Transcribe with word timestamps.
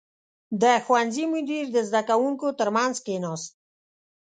•د 0.61 0.63
ښوونځي 0.85 1.25
مدیر 1.33 1.65
د 1.71 1.77
زده 1.87 2.01
کوونکو 2.09 2.47
تر 2.59 2.69
منځ 2.75 2.95
کښېناست. 3.05 3.51